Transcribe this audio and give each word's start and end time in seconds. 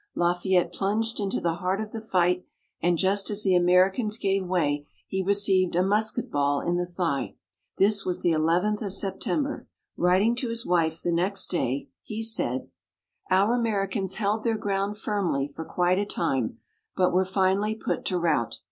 Lafayette 0.15 0.73
plunged 0.73 1.19
into 1.19 1.39
the 1.39 1.57
heart 1.57 1.79
of 1.79 1.91
the 1.91 2.01
fight, 2.01 2.43
and 2.81 2.97
just 2.97 3.29
as 3.29 3.43
the 3.43 3.53
Americans 3.55 4.17
gave 4.17 4.43
way, 4.47 4.87
he 5.07 5.21
received 5.21 5.75
a 5.75 5.83
musket 5.83 6.31
ball 6.31 6.59
in 6.59 6.75
the 6.75 6.87
thigh. 6.87 7.35
This 7.77 8.03
was 8.03 8.23
the 8.23 8.31
11th 8.31 8.81
of 8.81 8.93
September. 8.93 9.67
Writing 9.95 10.35
to 10.37 10.49
his 10.49 10.65
wife 10.65 11.03
the 11.03 11.11
next 11.13 11.51
day, 11.51 11.87
he 12.01 12.23
said: 12.23 12.67
"Our 13.29 13.53
Americans 13.53 14.15
held 14.15 14.43
their 14.43 14.57
ground 14.57 14.97
firmly 14.97 15.47
for 15.55 15.63
quite 15.65 15.99
a 15.99 16.05
time, 16.07 16.57
but 16.95 17.13
were 17.13 17.23
finally 17.23 17.75
put 17.75 18.03
to 18.05 18.17
rout. 18.17 18.57